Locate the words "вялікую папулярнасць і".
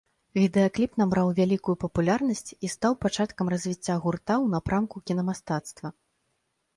1.39-2.69